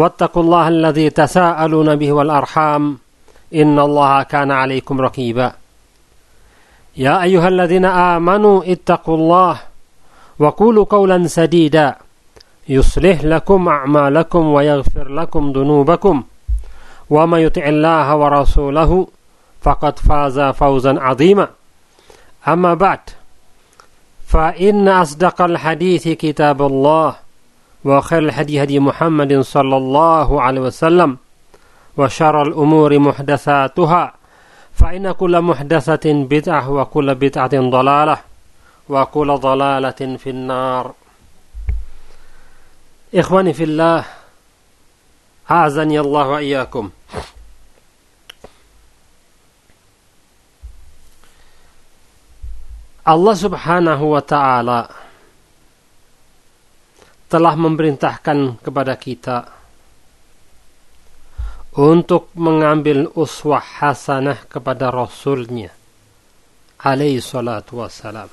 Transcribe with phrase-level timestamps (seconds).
[0.00, 2.98] واتقوا الله الذي تساءلون به والأرحام
[3.54, 5.52] إن الله كان عليكم رقيبا.
[6.96, 9.54] يا أيها الذين آمنوا اتقوا الله
[10.38, 11.96] وقولوا قولا سديدا.
[12.68, 16.22] يصلح لكم أعمالكم ويغفر لكم ذنوبكم.
[17.10, 19.06] وما يطع الله ورسوله
[19.62, 21.48] فقد فاز فوزا عظيما.
[22.48, 23.00] أما بعد
[24.26, 27.14] فإن أصدق الحديث كتاب الله
[27.84, 31.16] وخير الهدي هدي محمد صلى الله عليه وسلم
[31.96, 34.14] وشر الأمور محدثاتها
[34.74, 38.16] فإن كل محدثة بدعة وكل بدعة ضلالة
[38.88, 40.92] وكل ضلالة في النار.
[43.14, 44.04] إخواني في الله
[45.50, 46.90] أعزني الله وإياكم.
[53.34, 55.09] subhanahu wa ta'ala
[57.30, 59.38] telah memerintahkan kepada kita
[61.78, 65.70] untuk mengambil uswah hasanah kepada Rasulnya
[66.82, 68.26] alaihi salatu wassalam.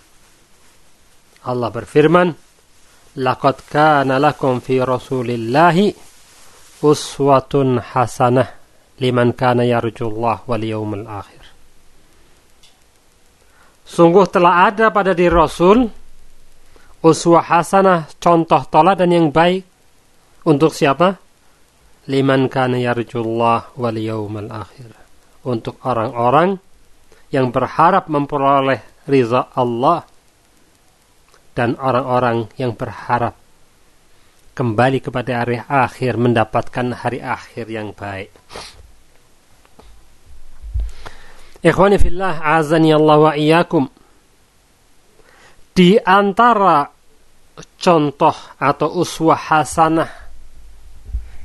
[1.46, 2.34] Allah berfirman,
[3.18, 5.94] Laqad kana lakum fi rasulillahi
[6.86, 8.50] uswatun hasanah
[9.02, 11.42] liman kana yarjullah wal yawmul akhir.
[13.88, 15.88] Sungguh telah ada pada diri Rasul
[17.04, 19.66] uswah hasanah, contoh toladan yang baik
[20.48, 21.20] untuk siapa?
[22.08, 24.96] Liman kana yarjullah wal yawmal akhir.
[25.48, 26.60] Untuk orang-orang
[27.32, 30.08] yang berharap memperoleh ridha Allah
[31.52, 33.36] dan orang-orang yang berharap
[34.56, 38.32] kembali kepada hari akhir mendapatkan hari akhir yang baik.
[41.62, 43.90] Ikhwani fillah azani Allah wa iyyakum
[45.78, 46.90] di antara
[47.78, 50.10] contoh atau uswah hasanah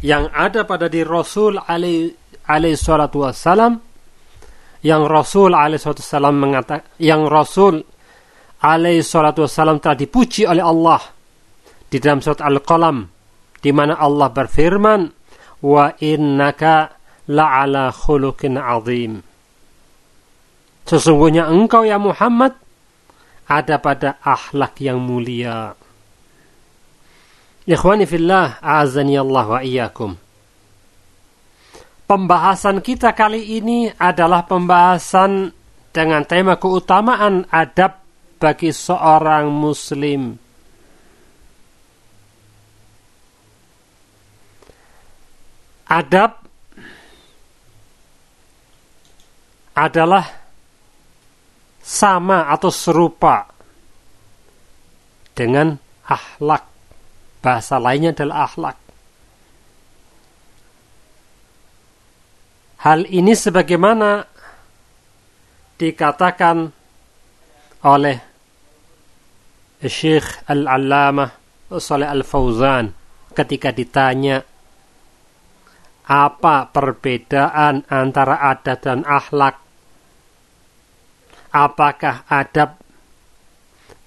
[0.00, 2.16] yang ada pada di Rasul alaihi
[2.80, 3.76] salatu wassalam
[4.80, 7.84] yang Rasul alaihi salatu wassalam mengatakan yang Rasul
[8.64, 11.04] alaihi salatu wassalam telah dipuji oleh Allah
[11.92, 13.04] di dalam surat Al-Qalam
[13.60, 15.00] di mana Allah berfirman
[15.60, 16.88] wa innaka
[17.28, 19.20] la'ala khuluqin azim.
[20.88, 22.61] Sesungguhnya engkau ya Muhammad
[23.52, 25.76] ada pada akhlak yang mulia.
[27.68, 30.16] Ikhwani fillah, azani Allah wa iyyakum.
[32.08, 35.52] Pembahasan kita kali ini adalah pembahasan
[35.92, 38.02] dengan tema keutamaan adab
[38.40, 40.34] bagi seorang muslim.
[45.86, 46.40] Adab
[49.76, 50.41] adalah
[51.82, 53.50] sama atau serupa
[55.34, 55.74] dengan
[56.06, 56.64] akhlak.
[57.42, 58.76] Bahasa lainnya adalah akhlak.
[62.82, 64.26] Hal ini sebagaimana
[65.78, 66.70] dikatakan
[67.82, 68.18] oleh
[69.82, 71.30] Syekh Al-Allamah
[71.82, 72.94] Saleh Al-Fauzan
[73.34, 74.42] ketika ditanya
[76.06, 79.62] apa perbedaan antara adat dan akhlak
[81.52, 82.80] apakah adab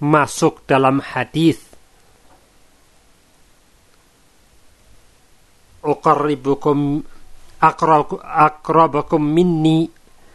[0.02, 1.62] masuk dalam hadis?
[5.86, 7.06] Uqarribukum
[7.62, 9.86] akrabakum minni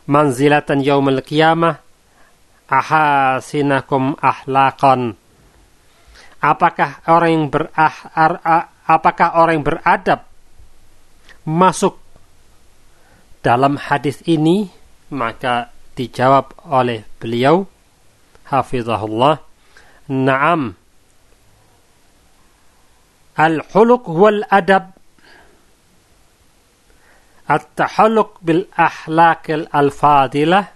[0.08, 1.84] manzilatan yaumil qiyamah
[2.72, 5.20] ahasinakum ahlaqan.
[6.42, 7.96] Apakah orang yang berah
[8.88, 10.20] apakah orang yang beradab
[11.46, 12.00] masuk
[13.44, 14.72] dalam hadis ini?
[15.12, 17.68] Maka dijawab oleh beliau
[18.48, 19.44] hafizahullah
[20.08, 20.76] na'am
[23.36, 24.92] al-huluq wal adab
[27.48, 30.72] at-tahalluq bil akhlaq al-fadilah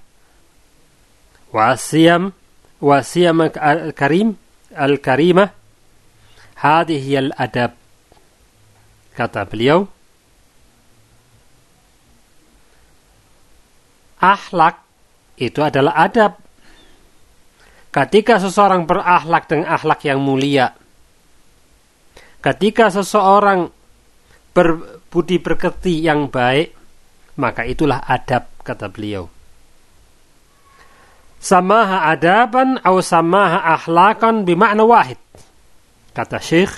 [1.56, 2.36] wasiyam
[2.84, 4.36] wasiyam al-karim
[4.76, 5.56] al-karimah
[6.60, 7.76] hadhihi al-adab
[9.16, 9.88] kata beliau
[14.20, 14.85] akhlak
[15.36, 16.40] itu adalah adab
[17.92, 20.76] ketika seseorang berakhlak dengan akhlak yang mulia
[22.44, 23.72] ketika seseorang
[24.56, 26.76] berbudi berkerti yang baik
[27.36, 29.28] maka itulah adab kata beliau
[31.46, 35.22] samaha adaban atau samaha akhlakan bimakna wahid.
[36.16, 36.74] Kata Syekh,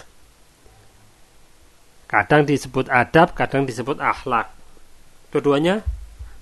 [2.12, 4.51] kadang disebut adab, kadang disebut akhlak.
[5.31, 5.86] Keduanya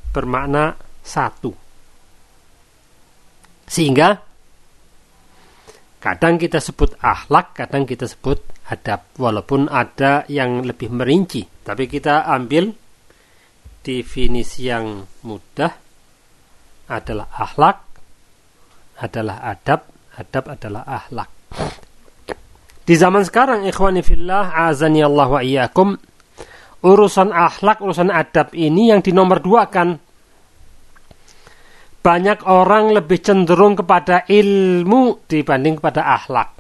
[0.10, 0.74] bermakna
[1.06, 1.54] satu.
[3.66, 4.22] Sehingga
[6.02, 9.10] kadang kita sebut akhlak, kadang kita sebut adab.
[9.18, 11.46] Walaupun ada yang lebih merinci.
[11.66, 12.70] Tapi kita ambil
[13.86, 15.72] definisi yang mudah
[16.90, 17.86] adalah akhlak
[19.00, 21.30] adalah adab, adab adalah ahlak.
[22.86, 25.98] Di zaman sekarang, ikhwani fillah, azani Allah wa iyyakum,
[26.86, 29.98] urusan akhlak, urusan adab ini yang dinomor dua kan
[32.06, 36.54] banyak orang lebih cenderung kepada ilmu dibanding kepada akhlak.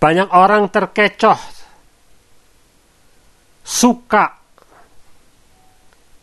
[0.00, 1.36] Banyak orang terkecoh,
[3.60, 4.40] suka,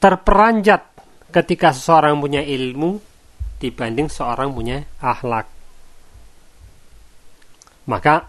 [0.02, 0.90] terperanjat
[1.30, 2.98] ketika seseorang punya ilmu
[3.62, 5.46] dibanding seorang punya akhlak.
[7.86, 8.26] Maka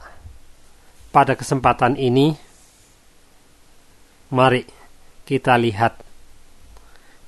[1.08, 2.37] pada kesempatan ini
[4.29, 4.61] mari
[5.25, 6.05] kita lihat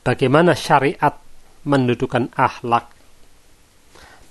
[0.05, 1.24] bagaimana syariat
[1.65, 2.95] mendudukan akhlak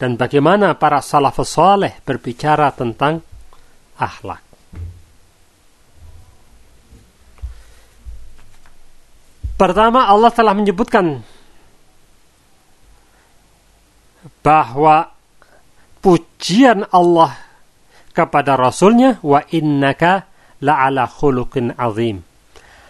[0.04, 3.24] dan bagaimana para salafus soleh berbicara tentang
[3.96, 4.44] akhlak.
[9.56, 11.24] Pertama Allah telah menyebutkan
[14.44, 15.08] bahwa
[16.04, 17.40] pujian Allah
[18.12, 20.28] kepada Rasulnya wa innaka
[20.60, 22.20] la'ala khuluqin azim.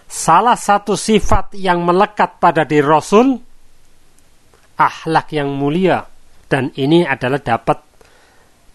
[0.09, 3.37] Salah satu sifat yang melekat pada diri Rasul
[4.83, 6.03] akhlak yang mulia
[6.51, 7.79] dan ini adalah dapat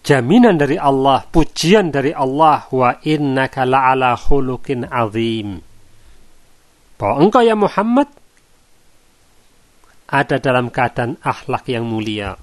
[0.02, 5.60] jaminan dari Allah, pujian dari Allah wa innaka la'ala khuluqin azim.
[6.98, 8.08] Bahwa engkau ya Muhammad
[10.08, 12.34] ada dalam keadaan akhlak yang mulia.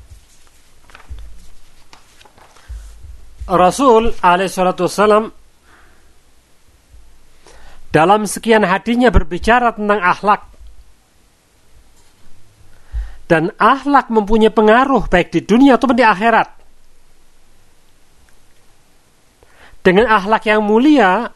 [3.45, 5.29] Rasul alaihissalam
[7.93, 10.54] dalam sekian hadinya berbicara tentang akhlak
[13.25, 16.49] dan akhlak mempunyai pengaruh baik di dunia ataupun di akhirat.
[19.85, 21.29] Dengan akhlak yang mulia,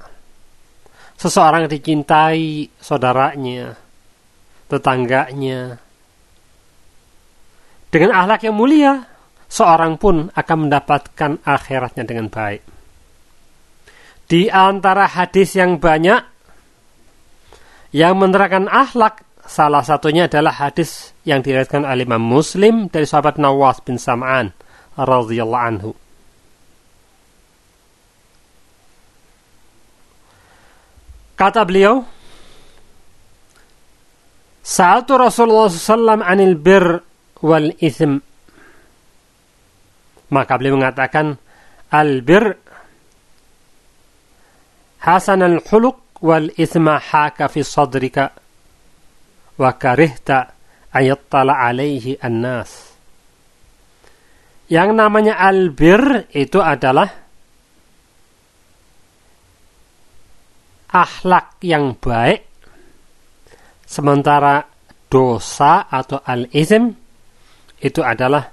[1.17, 3.77] seseorang dicintai saudaranya,
[4.65, 5.77] tetangganya.
[7.89, 9.05] Dengan akhlak yang mulia,
[9.45, 12.61] seorang pun akan mendapatkan akhiratnya dengan baik.
[14.29, 16.21] Di antara hadis yang banyak
[17.89, 23.81] yang menerangkan akhlak, salah satunya adalah hadis yang diriwayatkan oleh Imam Muslim dari sahabat Nawas
[23.81, 24.53] bin Sam'an
[24.93, 25.91] radhiyallahu anhu.
[31.33, 32.05] Kata beliau,
[34.61, 37.01] Sa'atu Rasulullah SAW anil bir
[37.41, 38.21] wal ithm
[40.29, 41.41] maka beliau mengatakan
[41.89, 42.53] albir
[45.01, 48.29] hasan al-khuluq wal isma haka fi sadrika
[49.59, 50.55] karihta
[50.95, 52.95] ayattala alaihi an-nas.
[54.69, 57.09] Yang namanya albir itu adalah
[60.89, 62.45] akhlak yang baik
[63.85, 64.65] sementara
[65.09, 66.93] dosa atau al-ism
[67.81, 68.45] itu adalah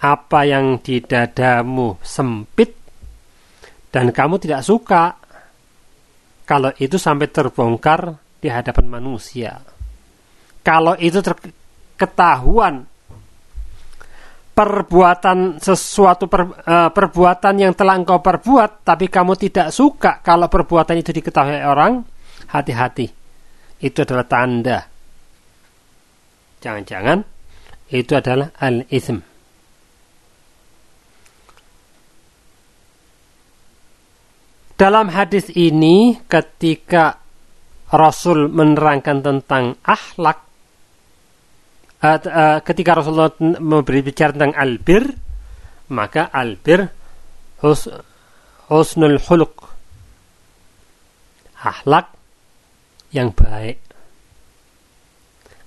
[0.00, 2.72] apa yang di dadamu sempit
[3.92, 5.20] dan kamu tidak suka
[6.48, 9.60] kalau itu sampai terbongkar di hadapan manusia.
[10.60, 11.24] Kalau itu
[11.96, 12.84] ketahuan
[14.60, 21.00] perbuatan sesuatu per, uh, perbuatan yang telah engkau perbuat tapi kamu tidak suka kalau perbuatan
[21.00, 22.04] itu diketahui orang,
[22.52, 23.08] hati-hati.
[23.80, 24.84] Itu adalah tanda.
[26.60, 27.24] Jangan-jangan
[27.88, 29.24] itu adalah al-ism.
[34.76, 37.20] Dalam hadis ini ketika
[37.92, 40.49] Rasul menerangkan tentang akhlak
[42.64, 45.04] ketika Rasulullah memberi bicara tentang albir
[45.90, 46.88] maka albir
[47.60, 47.90] hus,
[48.70, 49.68] husnul huluk.
[51.60, 52.14] Akhlak
[53.12, 53.76] yang baik.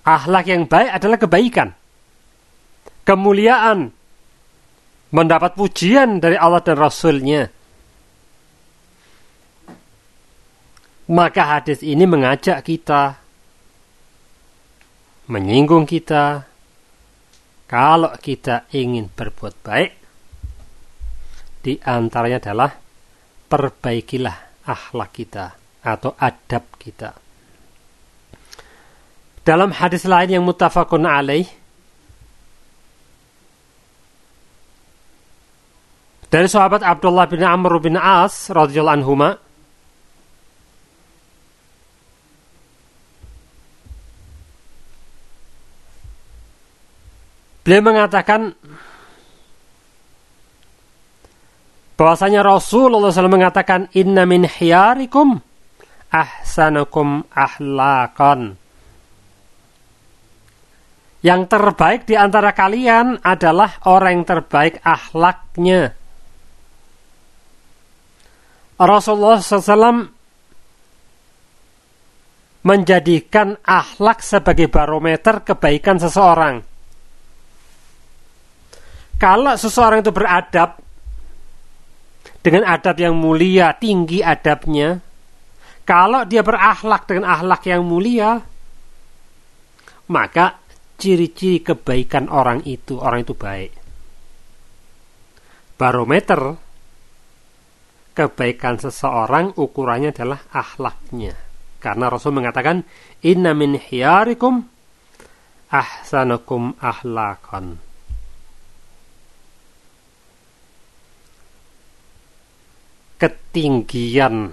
[0.03, 1.69] Akhlak yang baik adalah kebaikan.
[3.03, 3.91] Kemuliaan,
[5.11, 7.51] mendapat pujian dari Allah dan Rasulnya.
[11.03, 13.22] Maka hadis ini mengajak kita,
[15.27, 16.43] menyinggung kita,
[17.69, 19.91] kalau kita ingin berbuat baik,
[21.63, 22.71] di antaranya adalah
[23.47, 25.45] perbaikilah akhlak kita
[25.83, 27.15] atau adab kita.
[29.43, 31.47] Dalam hadis lain yang mutafakun alaih,
[36.31, 39.42] dari sahabat Abdullah bin Amr bin As radhiyallahu anhuma
[47.63, 48.51] Beliau mengatakan
[51.95, 55.39] bahwasanya Rasulullah SAW mengatakan inna min hiyarikum
[56.11, 58.59] ahsanukum ahlakon.
[61.23, 65.95] Yang terbaik di antara kalian adalah orang yang terbaik akhlaknya.
[68.75, 70.11] Rasulullah SAW
[72.67, 76.72] menjadikan akhlak sebagai barometer kebaikan seseorang.
[79.23, 80.83] Kalau seseorang itu beradab
[82.43, 84.99] dengan adab yang mulia, tinggi adabnya,
[85.87, 88.43] kalau dia berakhlak dengan akhlak yang mulia,
[90.11, 90.59] maka
[90.99, 93.71] ciri-ciri kebaikan orang itu, orang itu baik.
[95.79, 96.59] Barometer
[98.11, 101.31] kebaikan seseorang ukurannya adalah akhlaknya.
[101.79, 102.83] Karena Rasul mengatakan,
[103.23, 104.67] Inna min hiyarikum
[105.71, 107.92] ahsanukum ahlakan.
[113.23, 114.51] Ketinggian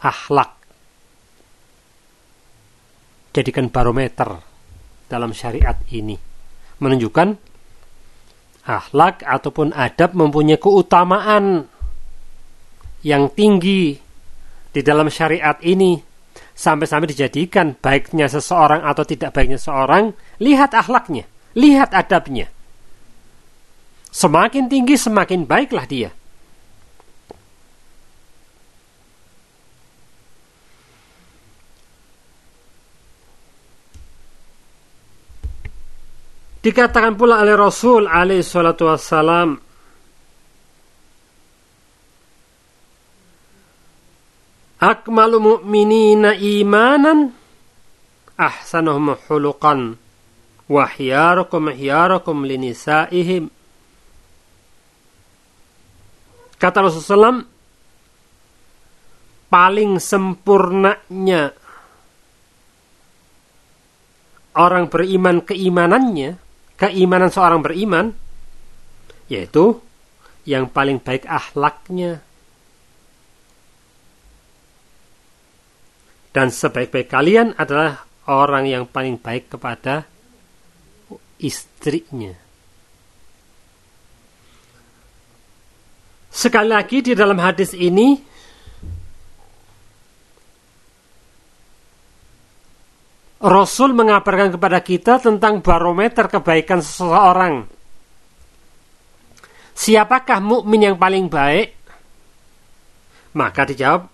[0.00, 0.56] akhlak.
[3.36, 4.40] Jadikan barometer
[5.04, 6.16] dalam syariat ini.
[6.80, 7.28] Menunjukkan
[8.64, 11.68] akhlak ataupun adab mempunyai keutamaan
[13.04, 14.00] yang tinggi
[14.72, 16.00] di dalam syariat ini.
[16.56, 21.24] Sampai-sampai dijadikan baiknya seseorang atau tidak baiknya seseorang lihat akhlaknya
[21.56, 22.52] lihat adabnya.
[24.12, 26.10] Semakin tinggi semakin baiklah dia
[36.60, 39.56] Dikatakan pula oleh Rasul alaihi salatu wassalam
[44.80, 47.36] Akmalu mu'minina imanan
[48.40, 49.92] ahsanuhum huluqan
[50.72, 53.52] wa hiyarukum hiyarukum linisaihim.
[56.56, 57.44] Kata Rasulullah
[59.52, 61.52] paling sempurnanya
[64.56, 66.49] orang beriman keimanannya
[66.80, 68.16] keimanan seorang beriman
[69.28, 69.78] yaitu
[70.48, 72.24] yang paling baik akhlaknya
[76.32, 80.06] dan sebaik-baik kalian adalah orang yang paling baik kepada
[81.42, 82.34] istrinya.
[86.30, 88.29] Sekali lagi di dalam hadis ini
[93.50, 97.66] Rasul mengabarkan kepada kita tentang barometer kebaikan seseorang.
[99.74, 101.74] Siapakah mukmin yang paling baik?
[103.34, 104.06] Maka dijawab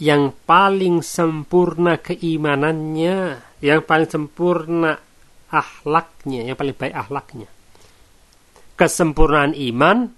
[0.00, 4.96] yang paling sempurna keimanannya, yang paling sempurna
[5.52, 7.48] akhlaknya, yang paling baik akhlaknya.
[8.80, 10.08] Kesempurnaan iman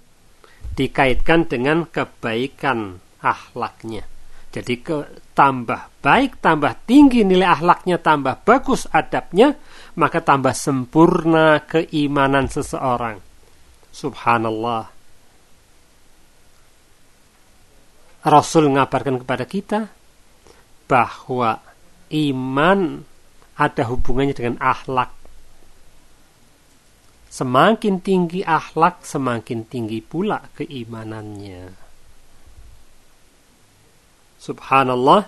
[0.75, 4.07] dikaitkan dengan kebaikan akhlaknya.
[4.55, 4.97] Jadi ke
[5.39, 9.55] tambah baik, tambah tinggi nilai akhlaknya, tambah bagus adabnya,
[9.95, 13.23] maka tambah sempurna keimanan seseorang.
[13.87, 14.91] Subhanallah.
[18.19, 19.79] Rasul mengabarkan kepada kita
[20.91, 21.63] bahwa
[22.11, 22.79] iman
[23.55, 25.15] ada hubungannya dengan akhlak.
[27.31, 31.78] Semakin tinggi akhlak, semakin tinggi pula keimanannya.
[34.39, 35.27] Subhanallah.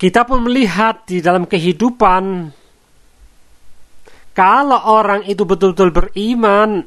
[0.00, 2.48] Kita pun melihat di dalam kehidupan
[4.32, 6.80] kalau orang itu betul-betul beriman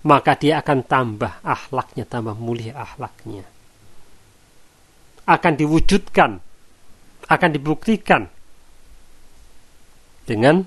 [0.00, 3.44] maka dia akan tambah akhlaknya, tambah mulia akhlaknya.
[5.28, 6.40] Akan diwujudkan,
[7.28, 8.24] akan dibuktikan
[10.24, 10.64] dengan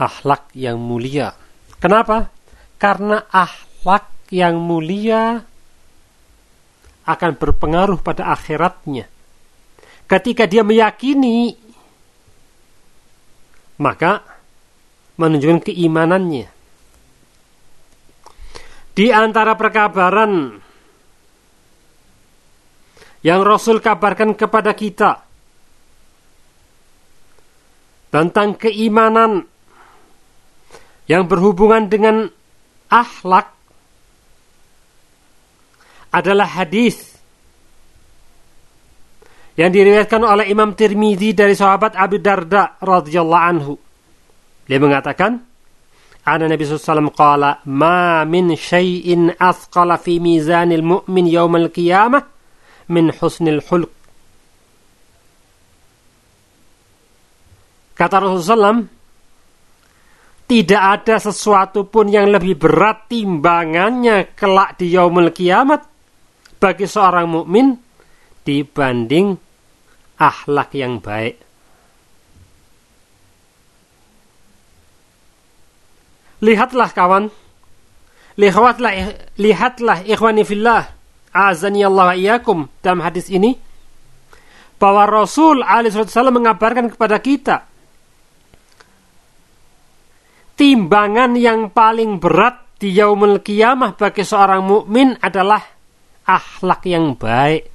[0.00, 1.36] akhlak yang mulia.
[1.76, 2.32] Kenapa?
[2.80, 5.42] Karena akhlak yang mulia
[7.06, 9.06] akan berpengaruh pada akhiratnya.
[10.06, 11.66] Ketika dia meyakini
[13.76, 14.24] maka
[15.16, 16.48] menunjukkan keimanannya.
[18.96, 20.56] Di antara perkabaran
[23.20, 25.20] yang Rasul kabarkan kepada kita
[28.08, 29.44] tentang keimanan
[31.04, 32.32] yang berhubungan dengan
[32.88, 33.55] akhlak
[36.16, 37.12] adalah hadis
[39.56, 43.74] yang diriwayatkan oleh Imam Tirmidzi dari sahabat Abu Darda radhiyallahu anhu.
[44.68, 45.40] Dia mengatakan,
[46.26, 52.24] Ana Nabi SAW qala, Ma min syai'in athqala fi mizanil mu'min yawmal qiyamah
[52.92, 53.92] min husnil hulq.
[57.96, 58.80] Kata Rasulullah SAW,
[60.46, 65.95] tidak ada sesuatu pun yang lebih berat timbangannya kelak di yaumul kiamat
[66.66, 67.78] bagi seorang mukmin
[68.42, 69.38] dibanding
[70.18, 71.38] akhlak yang baik.
[76.42, 77.30] Lihatlah kawan,
[78.34, 80.90] lihatlah lihatlah ikhwani fillah,
[81.30, 83.54] azani Allah iyakum dalam hadis ini
[84.74, 86.02] bahwa Rasul alaihi
[86.34, 87.62] mengabarkan kepada kita
[90.58, 95.75] timbangan yang paling berat di yaumul kiamah bagi seorang mukmin adalah
[96.26, 97.70] akhlak yang baik.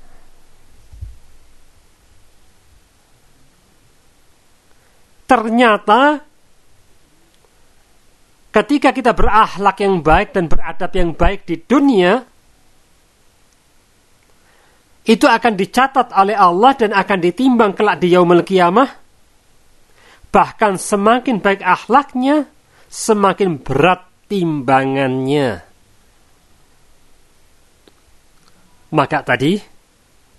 [5.31, 6.19] Ternyata
[8.51, 12.19] ketika kita berakhlak yang baik dan beradab yang baik di dunia,
[15.07, 18.91] itu akan dicatat oleh Allah dan akan ditimbang kelak di yaumul kiamah.
[20.31, 22.51] Bahkan semakin baik akhlaknya,
[22.91, 25.70] semakin berat timbangannya.
[28.91, 29.55] Maka tadi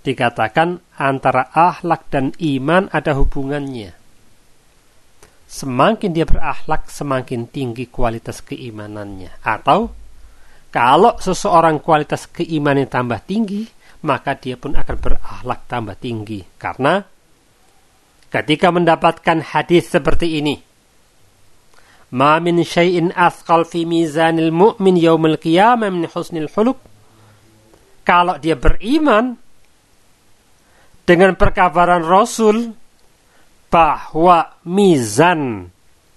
[0.03, 3.97] dikatakan antara akhlak dan iman ada hubungannya.
[5.53, 9.45] Semakin dia berakhlak, semakin tinggi kualitas keimanannya.
[9.45, 9.93] Atau
[10.73, 13.69] kalau seseorang kualitas keimanannya tambah tinggi,
[14.09, 16.41] maka dia pun akan berakhlak tambah tinggi.
[16.57, 17.05] Karena
[18.33, 20.57] ketika mendapatkan hadis seperti ini,
[22.13, 26.92] Ma min syai'in athqal fi mizanil mu'min yaumil qiyamah min husnil huluk.
[28.03, 29.39] Kalau dia beriman
[31.07, 32.75] dengan perkabaran Rasul
[33.73, 35.71] bahwa mizan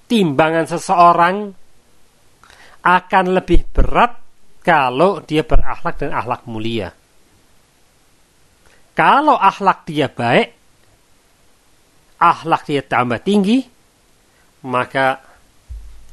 [0.05, 1.35] timbangan seseorang
[2.85, 4.21] akan lebih berat
[4.61, 6.89] kalau dia berakhlak dan akhlak mulia.
[8.95, 10.49] Kalau akhlak dia baik,
[12.21, 13.59] akhlak dia tambah tinggi,
[14.65, 15.21] maka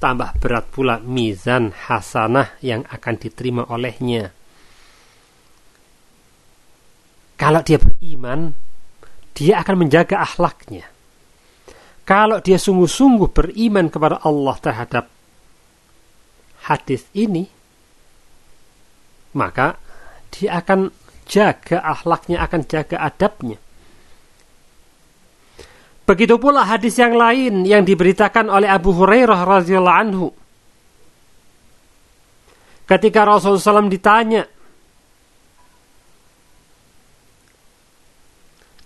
[0.03, 4.35] tambah berat pula mizan hasanah yang akan diterima olehnya.
[7.43, 8.55] Kalau dia beriman,
[9.35, 10.87] dia akan menjaga akhlaknya.
[12.07, 15.11] Kalau dia sungguh-sungguh beriman kepada Allah terhadap
[16.71, 17.43] hadis ini,
[19.35, 19.75] maka
[20.31, 20.95] dia akan
[21.27, 23.59] jaga akhlaknya, akan jaga adabnya.
[26.07, 30.29] Begitu pula hadis yang lain yang diberitakan oleh Abu Hurairah radhiyallahu anhu.
[32.87, 34.47] Ketika Rasulullah SAW ditanya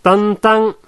[0.07, 0.79] tentang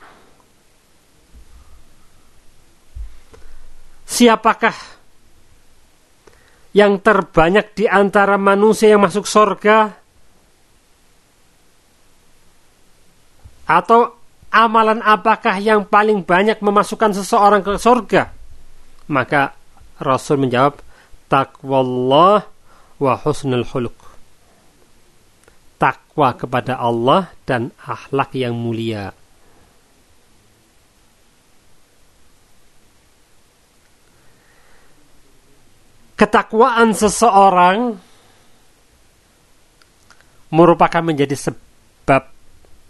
[4.06, 4.78] siapakah
[6.70, 9.90] yang terbanyak di antara manusia yang masuk surga
[13.66, 14.14] atau
[14.54, 18.30] amalan apakah yang paling banyak memasukkan seseorang ke surga?
[19.10, 19.50] Maka
[19.98, 20.78] Rasul menjawab,
[21.26, 22.46] takwallah
[23.02, 24.07] wa husnul huluk.
[25.78, 29.14] Takwa kepada Allah dan akhlak yang mulia.
[36.18, 37.94] Ketakwaan seseorang
[40.50, 42.26] merupakan menjadi sebab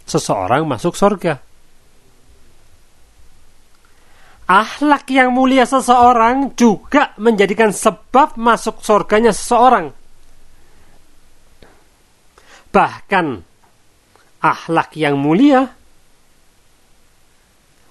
[0.09, 1.37] seseorang masuk surga
[4.49, 9.93] Akhlak yang mulia seseorang juga menjadikan sebab masuk surganya seseorang.
[12.69, 13.25] Bahkan
[14.39, 15.67] akhlak yang mulia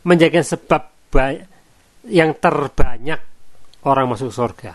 [0.07, 0.83] menjadikan sebab
[2.09, 3.21] yang terbanyak
[3.85, 4.73] orang masuk surga.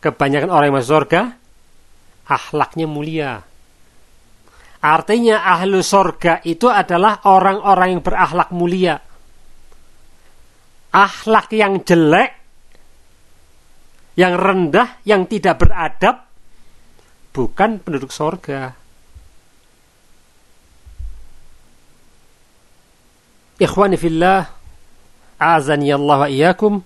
[0.00, 1.22] Kebanyakan orang yang masuk surga,
[2.26, 3.32] akhlaknya mulia.
[4.80, 9.02] Artinya ahlu surga itu adalah orang-orang yang berakhlak mulia
[10.96, 12.32] akhlak yang jelek,
[14.16, 16.25] yang rendah, yang tidak beradab,
[17.36, 18.72] bukan penduduk sorga.
[23.60, 24.48] Ikhwani fillah,
[25.36, 26.80] azani Allah wa iyyakum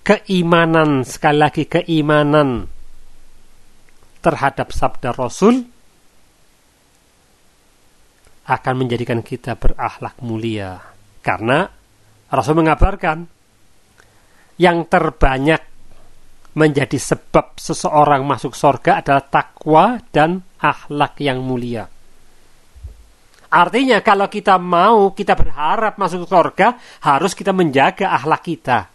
[0.00, 2.66] keimanan sekali lagi keimanan
[4.24, 5.60] terhadap sabda Rasul
[8.48, 10.82] akan menjadikan kita berakhlak mulia
[11.22, 11.68] karena
[12.32, 13.28] Rasul mengabarkan
[14.60, 15.69] yang terbanyak
[16.54, 21.86] menjadi sebab seseorang masuk surga adalah takwa dan akhlak yang mulia.
[23.50, 28.86] Artinya kalau kita mau, kita berharap masuk surga, harus kita menjaga akhlak kita.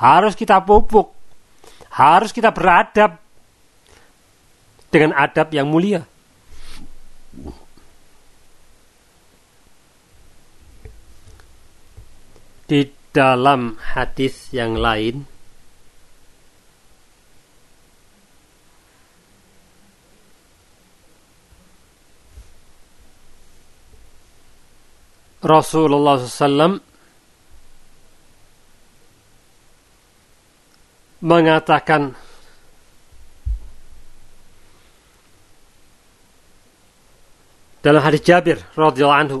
[0.00, 1.12] Harus kita pupuk.
[1.92, 3.20] Harus kita beradab
[4.88, 6.04] dengan adab yang mulia.
[12.66, 15.35] Di dalam hadis yang lain
[25.46, 26.82] Rasulullah SAW
[31.22, 32.18] mengatakan
[37.80, 39.38] dalam hadis Jabir radhiyallahu anhu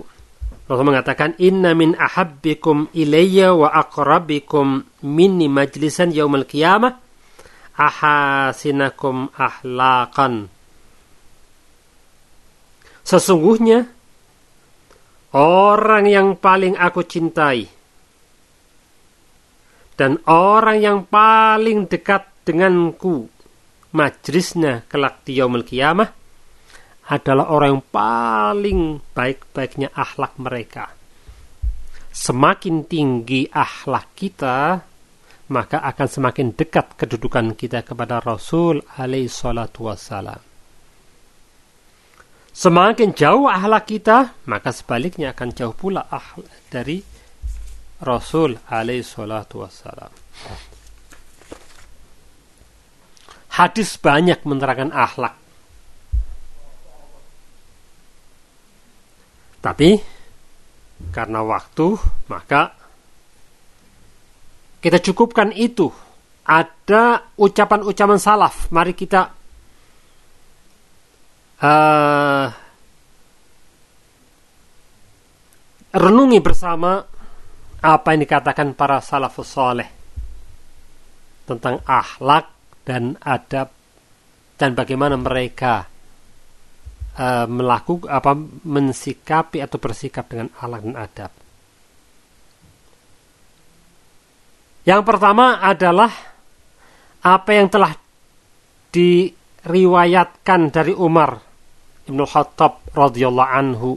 [0.66, 6.98] Rasul mengatakan inna min ahabbikum ilayya wa aqrabikum minni majlisan yaumal qiyamah
[7.78, 10.50] ahasinakum ahlaqan.
[13.06, 13.86] Sesungguhnya
[15.36, 17.68] orang yang paling aku cintai
[19.96, 23.28] dan orang yang paling dekat denganku
[23.92, 26.08] majlisnya kelak di yaumul kiamah
[27.06, 28.80] adalah orang yang paling
[29.14, 30.90] baik-baiknya akhlak mereka.
[32.10, 34.82] Semakin tinggi akhlak kita,
[35.52, 40.55] maka akan semakin dekat kedudukan kita kepada Rasul alaihi salatu wassalam.
[42.56, 47.04] Semakin jauh ahlak kita, maka sebaliknya akan jauh pula ahlak dari
[48.00, 50.08] Rasul alaihi salatu wassalam.
[53.60, 55.36] Hadis banyak menerangkan ahlak.
[59.60, 60.00] Tapi
[61.12, 62.00] karena waktu,
[62.32, 62.72] maka
[64.80, 65.92] kita cukupkan itu.
[66.48, 68.72] Ada ucapan-ucapan salaf.
[68.72, 69.35] Mari kita
[71.62, 72.46] uh,
[75.96, 77.00] renungi bersama
[77.80, 79.88] apa yang dikatakan para salafus soleh
[81.46, 82.50] tentang akhlak
[82.82, 83.70] dan adab
[84.58, 85.86] dan bagaimana mereka
[87.16, 88.32] uh, melakukan apa
[88.66, 91.32] mensikapi atau bersikap dengan akhlak dan adab.
[94.86, 96.12] Yang pertama adalah
[97.26, 97.90] apa yang telah
[98.94, 101.45] diriwayatkan dari Umar
[102.06, 103.90] Ibnu Khattab radhiyallahu anhu.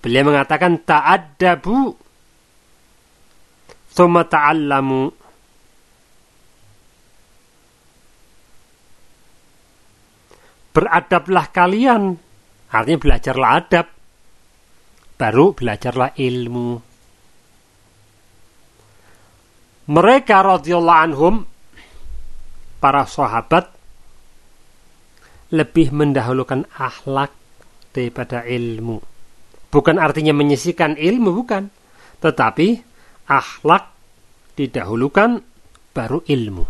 [0.00, 1.92] Beliau mengatakan ta'addabu
[3.92, 5.12] thumma ta'allamu.
[10.70, 12.14] Beradablah kalian,
[12.70, 13.86] artinya belajarlah adab,
[15.18, 16.78] baru belajarlah ilmu.
[19.90, 21.34] Mereka radhiyallahu anhum
[22.78, 23.79] para sahabat
[25.50, 27.34] lebih mendahulukan akhlak
[27.90, 29.02] daripada ilmu.
[29.70, 31.70] Bukan artinya menyisikan ilmu, bukan.
[32.22, 32.68] Tetapi
[33.30, 33.84] akhlak
[34.58, 35.42] didahulukan
[35.94, 36.64] baru ilmu.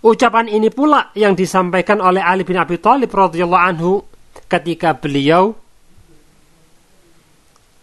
[0.00, 4.00] Ucapan ini pula yang disampaikan oleh Ali bin Abi Thalib radhiyallahu anhu
[4.48, 5.52] ketika beliau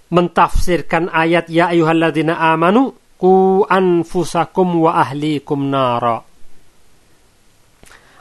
[0.10, 6.24] mentafsirkan ayat ya ayyuhalladzina amanu ku anfusakum wa ahlikum nara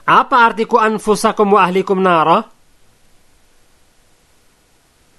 [0.07, 2.38] apa arti ku anfusakum wa ahlikum nara?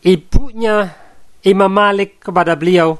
[0.00, 0.88] ibunya
[1.44, 2.96] Imam Malik kepada beliau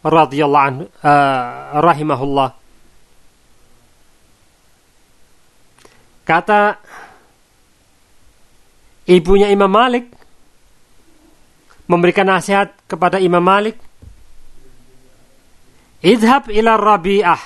[0.00, 2.59] radhiyallahu uh, rahimahullah
[6.30, 6.78] Kata
[9.10, 10.06] ibunya Imam Malik,
[11.90, 13.74] memberikan nasihat kepada Imam Malik
[16.06, 17.42] Idhab ila Rabi'ah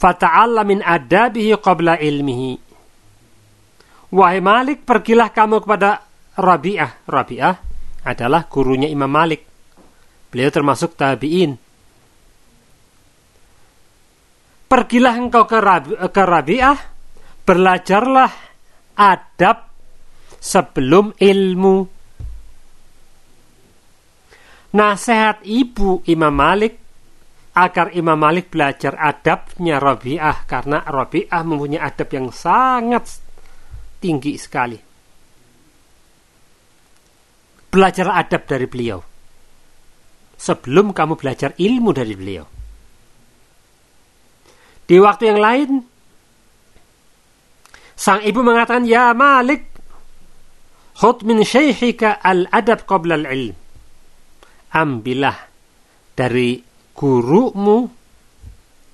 [0.00, 2.52] fata'alla min adabihi qabla ilmihi.
[4.16, 6.00] Wahai Malik pergilah kamu kepada
[6.32, 7.04] Rabi'ah.
[7.04, 7.54] Rabi'ah
[8.08, 9.44] adalah gurunya Imam Malik.
[10.32, 11.60] Beliau termasuk tabi'in
[14.66, 16.78] Pergilah engkau ke, Rabi, ke Rabi'ah
[17.46, 18.32] Belajarlah
[18.98, 19.58] adab
[20.42, 21.76] sebelum ilmu
[24.76, 26.74] Nasihat ibu Imam Malik
[27.56, 33.16] agar Imam Malik belajar adabnya Rabi'ah karena Rabi'ah mempunyai adab yang sangat
[33.96, 34.76] tinggi sekali.
[37.72, 39.00] Belajar adab dari beliau.
[40.36, 42.55] Sebelum kamu belajar ilmu dari beliau.
[44.86, 45.70] Di waktu yang lain,
[47.98, 49.66] sang ibu mengatakan, Ya Malik,
[50.94, 53.66] khut min syekhika al-adab qabla al-ilm
[54.76, 55.36] ambillah
[56.12, 56.60] dari
[56.92, 57.88] gurumu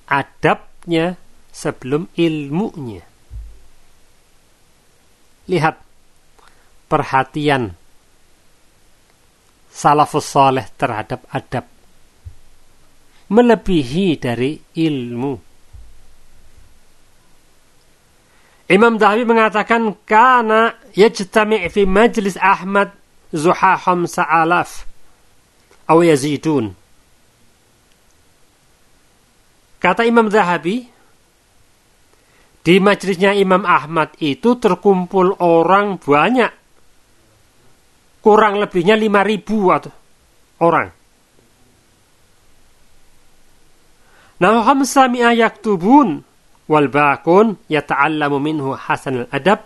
[0.07, 1.19] adabnya
[1.51, 3.03] sebelum ilmunya.
[5.43, 5.75] Lihat
[6.87, 7.75] perhatian
[9.67, 11.67] salafus saleh terhadap adab
[13.27, 15.52] melebihi dari ilmu.
[18.73, 22.89] Imam Dahabi mengatakan kana yajtami' fi majlis Ahmad
[23.29, 24.89] zuhaham sa'alaf
[25.85, 26.73] atau yazidun.
[29.77, 30.89] Kata Imam Zahabi,
[32.63, 36.49] di majelisnya Imam Ahmad itu terkumpul orang banyak.
[38.23, 39.91] Kurang lebihnya 5000 atau
[40.63, 40.89] orang.
[44.39, 46.23] Nah, khamsa mi'a yaktubun
[46.69, 49.65] wal baqun yata'allamu minhu al-adab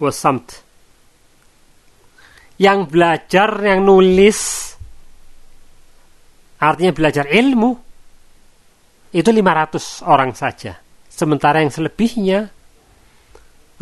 [0.00, 0.64] wasamt.
[2.60, 4.72] Yang belajar, yang nulis
[6.62, 7.70] Artinya belajar ilmu
[9.10, 10.78] itu 500 orang saja.
[11.10, 12.46] Sementara yang selebihnya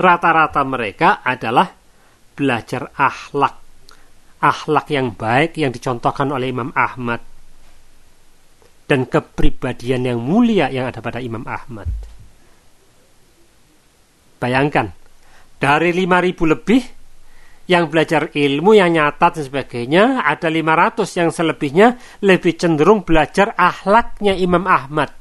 [0.00, 1.68] rata-rata mereka adalah
[2.32, 3.60] belajar akhlak.
[4.40, 7.20] Akhlak yang baik yang dicontohkan oleh Imam Ahmad.
[8.88, 12.09] Dan kepribadian yang mulia yang ada pada Imam Ahmad.
[14.40, 14.88] Bayangkan,
[15.60, 16.82] dari 5000 lebih
[17.70, 21.88] yang belajar ilmu yang nyata dan sebagainya ada 500 yang selebihnya
[22.24, 25.14] lebih cenderung belajar akhlaknya Imam Ahmad.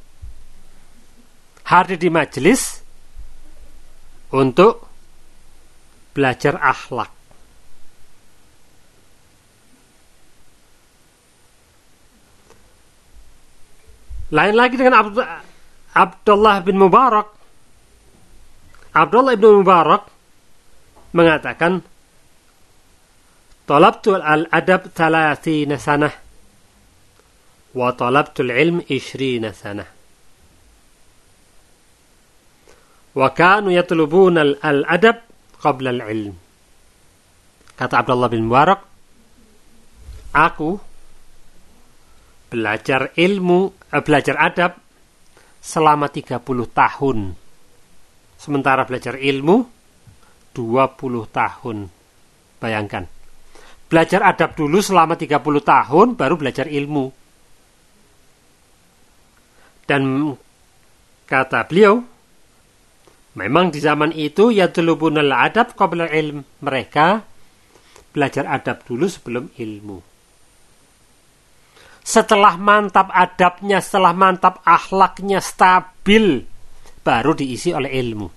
[1.69, 2.82] Hadir di majelis
[4.34, 4.89] untuk
[6.17, 7.13] belajar akhlak
[14.34, 15.13] lain lagi dengan
[15.93, 17.38] Abdullah bin Mubarak
[18.94, 20.07] Abdullah bin Mubarak
[21.14, 21.83] mengatakan
[23.64, 26.11] طلبت الأدب ثلاثين سنة
[27.74, 29.87] وطلبت العلم عشرين سنة
[33.14, 35.16] وكانوا يطلبون الأدب
[35.64, 36.35] قبل العلم
[37.74, 38.85] kata Abdullah bin Mubarak
[40.31, 40.79] aku
[42.53, 44.79] belajar ilmu eh, belajar adab
[45.59, 46.38] selama 30
[46.70, 47.18] tahun
[48.39, 49.67] sementara belajar ilmu
[50.56, 50.95] 20
[51.30, 51.78] tahun
[52.63, 53.19] bayangkan
[53.89, 57.10] Belajar adab dulu selama 30 tahun baru belajar ilmu.
[59.89, 60.30] Dan
[61.25, 61.97] kata beliau,
[63.34, 66.45] memang di zaman itu ya telubunal adab qabla ilm.
[66.62, 67.25] Mereka
[68.13, 69.97] belajar adab dulu sebelum ilmu.
[72.06, 76.45] Setelah mantap adabnya, setelah mantap akhlaknya stabil,
[77.10, 78.28] baru diisi oleh ilmu.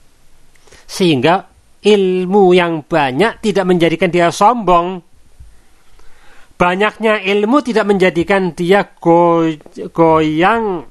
[0.89, 1.45] Sehingga
[1.85, 5.13] ilmu yang banyak tidak menjadikan dia sombong,
[6.63, 9.43] Banyaknya ilmu tidak menjadikan dia go
[9.91, 10.87] goyang.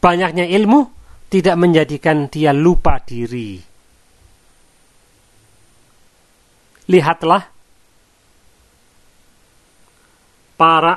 [0.00, 0.88] Banyaknya ilmu
[1.28, 3.60] tidak menjadikan dia lupa diri.
[6.88, 7.44] Lihatlah
[10.56, 10.96] para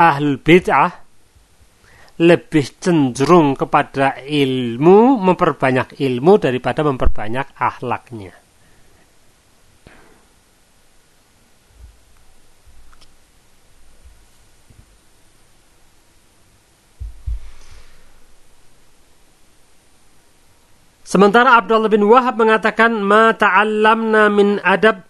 [0.00, 1.07] ahlul bid'ah
[2.18, 8.34] lebih cenderung kepada ilmu, memperbanyak ilmu daripada memperbanyak akhlaknya.
[21.08, 25.00] Sementara Abdullah bin Wahab mengatakan ma ta'allamna min adab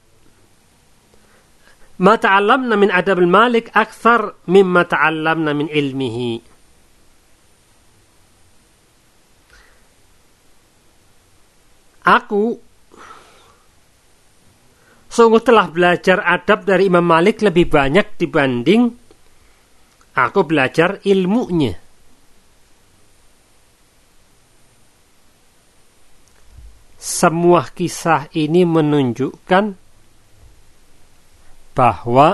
[1.98, 6.57] ma ta'allamna min adab al-malik akthar mimma ta'allamna min ilmihi.
[12.08, 12.56] Aku
[15.08, 18.92] Sungguh telah belajar adab dari Imam Malik lebih banyak dibanding
[20.14, 21.74] aku belajar ilmunya.
[27.00, 29.64] Semua kisah ini menunjukkan
[31.72, 32.28] bahwa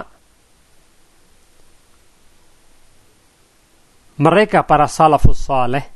[4.19, 5.94] mereka para salafus saleh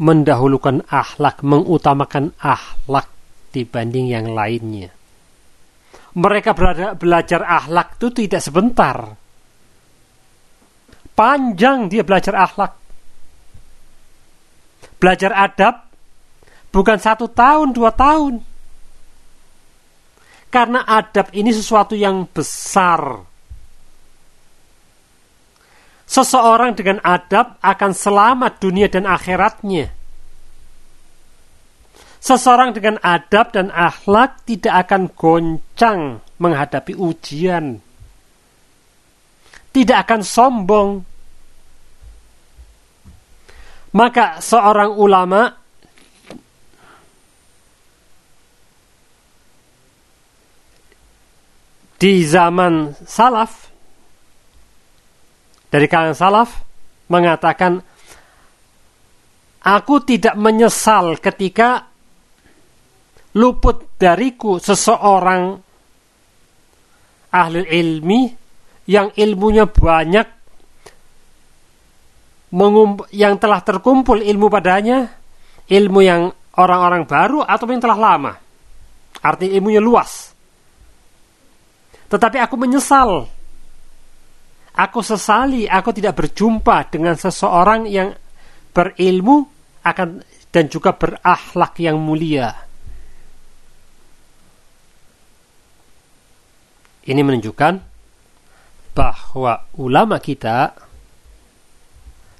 [0.00, 3.06] mendahulukan akhlak, mengutamakan akhlak
[3.52, 4.88] dibanding yang lainnya.
[6.16, 6.56] Mereka
[6.96, 8.96] belajar akhlak itu tidak sebentar.
[11.14, 12.72] Panjang dia belajar akhlak.
[14.96, 15.86] Belajar adab
[16.72, 18.40] bukan satu tahun, dua tahun.
[20.50, 23.29] Karena adab ini sesuatu yang besar.
[26.10, 29.94] Seseorang dengan adab akan selamat dunia dan akhiratnya.
[32.18, 37.78] Seseorang dengan adab dan akhlak tidak akan goncang menghadapi ujian.
[39.70, 40.90] Tidak akan sombong.
[43.94, 45.54] Maka seorang ulama
[52.02, 53.69] di zaman salaf
[55.70, 56.50] dari kalangan salaf
[57.06, 57.78] mengatakan
[59.62, 61.86] aku tidak menyesal ketika
[63.38, 65.54] luput dariku seseorang
[67.30, 68.20] ahli ilmi
[68.90, 70.26] yang ilmunya banyak
[73.14, 75.06] yang telah terkumpul ilmu padanya
[75.70, 78.32] ilmu yang orang-orang baru atau yang telah lama.
[79.22, 80.34] Artinya ilmunya luas.
[82.10, 83.30] Tetapi aku menyesal
[84.70, 88.14] Aku sesali aku tidak berjumpa dengan seseorang yang
[88.70, 89.42] berilmu
[89.82, 92.54] akan dan juga berakhlak yang mulia.
[97.00, 97.74] Ini menunjukkan
[98.94, 100.74] bahwa ulama kita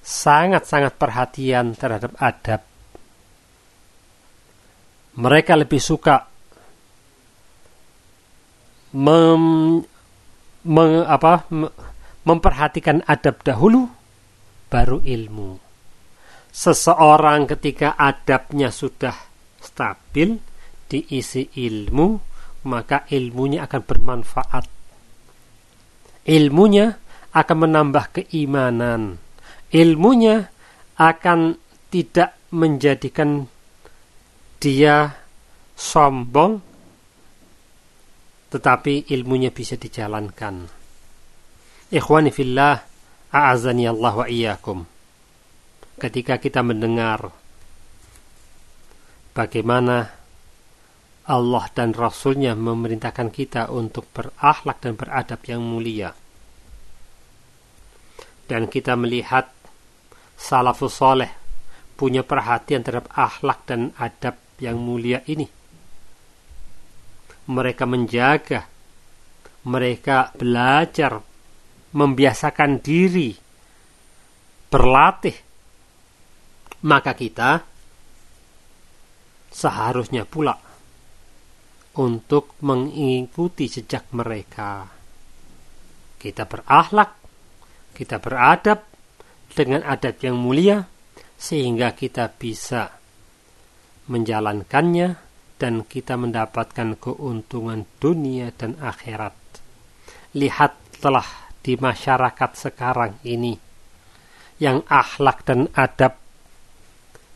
[0.03, 2.61] sangat-sangat perhatian terhadap adab.
[5.19, 6.23] Mereka lebih suka
[8.95, 9.43] mem,
[10.67, 11.47] mem, apa,
[12.25, 13.89] memperhatikan adab dahulu,
[14.69, 15.59] baru ilmu.
[16.51, 19.15] Seseorang ketika adabnya sudah
[19.63, 20.35] stabil,
[20.91, 22.19] diisi ilmu,
[22.67, 24.65] maka ilmunya akan bermanfaat.
[26.27, 26.87] Ilmunya
[27.31, 29.17] akan menambah keimanan.
[29.71, 30.51] Ilmunya
[30.99, 31.55] akan
[31.89, 33.47] tidak menjadikan
[34.59, 35.15] dia
[35.79, 36.59] sombong,
[38.51, 40.80] tetapi ilmunya bisa dijalankan.
[41.91, 42.79] Ikhwani fillah,
[43.35, 44.87] a'azani Allah wa iyyakum.
[45.99, 47.35] Ketika kita mendengar
[49.35, 50.07] bagaimana
[51.27, 56.15] Allah dan Rasulnya memerintahkan kita untuk berakhlak dan beradab yang mulia.
[58.47, 59.51] Dan kita melihat
[60.39, 61.31] salafus soleh
[61.99, 65.47] punya perhatian terhadap akhlak dan adab yang mulia ini.
[67.51, 68.63] Mereka menjaga,
[69.67, 71.30] mereka belajar
[71.91, 73.35] membiasakan diri
[74.71, 75.37] berlatih,
[76.87, 77.51] maka kita
[79.51, 80.55] seharusnya pula
[81.99, 84.87] untuk mengikuti jejak mereka.
[86.21, 87.11] Kita berakhlak,
[87.97, 88.87] kita beradab
[89.51, 90.87] dengan adab yang mulia,
[91.35, 92.95] sehingga kita bisa
[94.07, 95.09] menjalankannya
[95.59, 99.35] dan kita mendapatkan keuntungan dunia dan akhirat.
[100.37, 103.57] Lihat telah di masyarakat sekarang ini.
[104.61, 106.21] Yang akhlak dan adab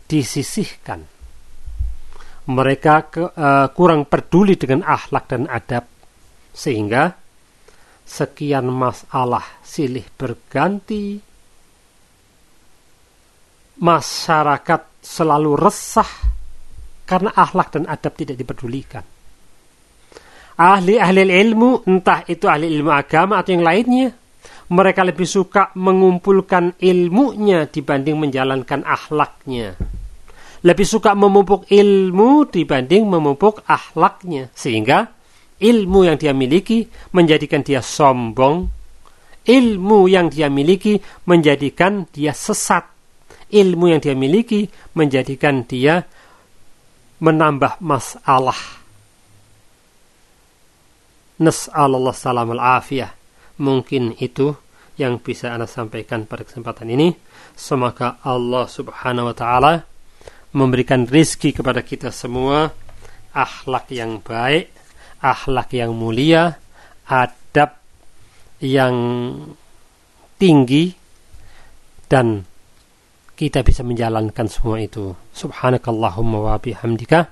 [0.04, 1.00] disisihkan.
[2.44, 5.88] Mereka ke, uh, kurang peduli dengan akhlak dan adab.
[6.52, 7.16] Sehingga
[8.04, 11.16] sekian masalah silih berganti.
[13.81, 16.12] Masyarakat selalu resah
[17.08, 19.13] karena akhlak dan adab tidak dipedulikan
[20.55, 24.09] ahli-ahli ilmu, entah itu ahli ilmu agama atau yang lainnya,
[24.71, 29.77] mereka lebih suka mengumpulkan ilmunya dibanding menjalankan akhlaknya.
[30.65, 34.48] Lebih suka memupuk ilmu dibanding memupuk akhlaknya.
[34.57, 35.13] Sehingga
[35.61, 38.65] ilmu yang dia miliki menjadikan dia sombong.
[39.44, 40.96] Ilmu yang dia miliki
[41.29, 42.88] menjadikan dia sesat.
[43.52, 44.65] Ilmu yang dia miliki
[44.96, 46.00] menjadikan dia
[47.21, 48.83] menambah masalah
[51.40, 53.10] Nas'alallah salam al-afiyah.
[53.58, 54.54] Mungkin itu
[54.94, 57.14] yang bisa Anda sampaikan pada kesempatan ini.
[57.54, 59.72] Semoga Allah subhanahu wa ta'ala
[60.54, 62.70] memberikan rizki kepada kita semua
[63.35, 64.70] akhlak yang baik,
[65.18, 66.54] akhlak yang mulia,
[67.10, 67.82] adab
[68.62, 68.94] yang
[70.38, 70.94] tinggi
[72.06, 72.46] dan
[73.35, 75.10] kita bisa menjalankan semua itu.
[75.35, 77.26] Subhanakallahumma wa bihamdika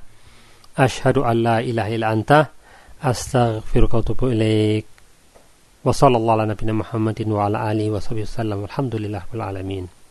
[0.75, 2.51] asyhadu an la ilaha illa anta
[3.03, 4.87] أستغفرك وأتوب إليك.
[5.85, 8.59] وصلى الله على نبينا محمد وعلى آله وصحبه وسلم.
[8.63, 10.02] والحمد لله رب العالمين.